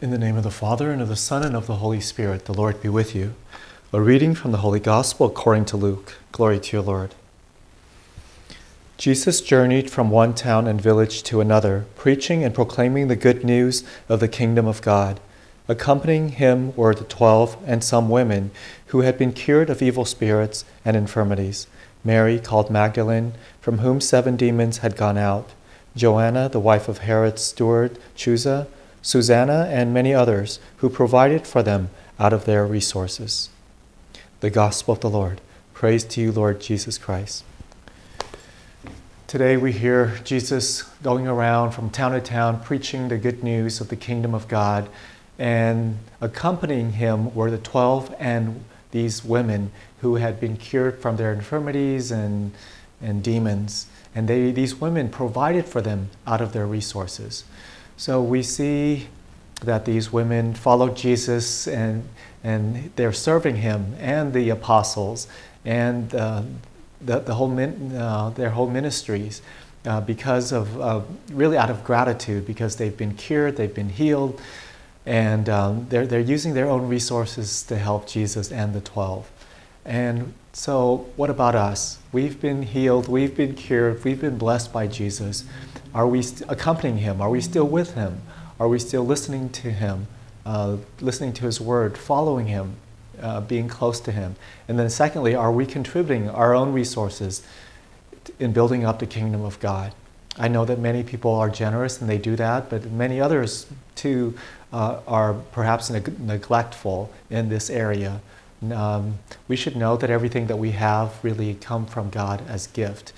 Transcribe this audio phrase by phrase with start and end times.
[0.00, 2.46] In the name of the Father, and of the Son, and of the Holy Spirit,
[2.46, 3.34] the Lord be with you.
[3.92, 6.16] A reading from the Holy Gospel according to Luke.
[6.32, 7.14] Glory to you, Lord.
[8.98, 13.84] Jesus journeyed from one town and village to another, preaching and proclaiming the good news
[14.08, 15.20] of the kingdom of God.
[15.68, 18.50] Accompanying him were the twelve and some women
[18.86, 21.68] who had been cured of evil spirits and infirmities
[22.02, 25.50] Mary, called Magdalene, from whom seven demons had gone out,
[25.94, 28.66] Joanna, the wife of Herod's steward, Chuza,
[29.06, 33.50] Susanna, and many others who provided for them out of their resources.
[34.40, 35.40] The Gospel of the Lord.
[35.74, 37.44] Praise to you, Lord Jesus Christ.
[39.28, 43.90] Today we hear Jesus going around from town to town preaching the good news of
[43.90, 44.88] the kingdom of God,
[45.38, 49.70] and accompanying him were the 12 and these women
[50.00, 52.50] who had been cured from their infirmities and,
[53.00, 53.86] and demons.
[54.16, 57.44] And they, these women provided for them out of their resources.
[57.96, 59.08] So we see
[59.62, 62.06] that these women followed Jesus and,
[62.44, 65.26] and they're serving him and the apostles
[65.64, 66.42] and uh,
[67.00, 69.40] the, the whole min, uh, their whole ministries
[69.86, 74.40] uh, because of really out of gratitude because they've been cured, they've been healed,
[75.06, 79.30] and um, they're, they're using their own resources to help Jesus and the 12.
[79.86, 81.98] And so, what about us?
[82.10, 85.44] We've been healed, we've been cured, we've been blessed by Jesus.
[85.94, 87.22] Are we accompanying Him?
[87.22, 88.20] Are we still with Him?
[88.58, 90.08] Are we still listening to Him,
[90.44, 92.74] uh, listening to His Word, following Him,
[93.22, 94.34] uh, being close to Him?
[94.66, 97.46] And then, secondly, are we contributing our own resources
[98.40, 99.94] in building up the kingdom of God?
[100.36, 104.36] I know that many people are generous and they do that, but many others too
[104.72, 108.20] uh, are perhaps neg- neglectful in this area.
[108.72, 109.18] Um,
[109.48, 113.12] we should know that everything that we have really come from God as gift,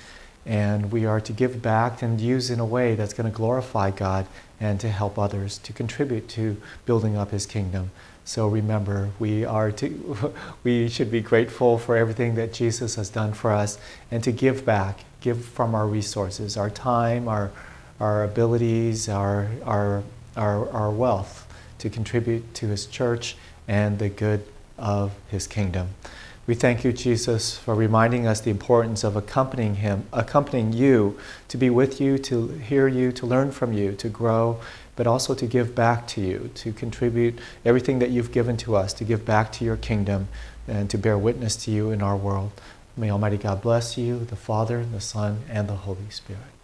[0.44, 3.90] and we are to give back and use in a way that's going to glorify
[3.90, 4.26] God
[4.60, 7.90] and to help others to contribute to building up His kingdom.
[8.24, 13.32] So remember, we are to, we should be grateful for everything that Jesus has done
[13.32, 13.78] for us,
[14.10, 17.50] and to give back, give from our resources, our time, our
[18.00, 20.02] our abilities, our our
[20.36, 21.46] our, our wealth
[21.78, 23.36] to contribute to His church
[23.66, 24.44] and the good
[24.78, 25.90] of His kingdom.
[26.46, 31.18] We thank you, Jesus, for reminding us the importance of accompanying Him, accompanying you,
[31.48, 34.58] to be with you, to hear you, to learn from you, to grow,
[34.96, 38.94] but also to give back to you, to contribute everything that you've given to us,
[38.94, 40.28] to give back to your kingdom,
[40.66, 42.52] and to bear witness to you in our world.
[42.96, 46.57] May Almighty God bless you, the Father, the Son, and the Holy Spirit.